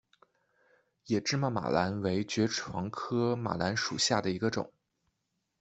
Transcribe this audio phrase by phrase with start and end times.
[1.05, 4.73] 野芝麻马蓝为爵床科马蓝属下的一个种。